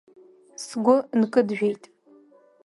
Сгәы 0.63 0.95
нкыджәеит… 1.19 1.83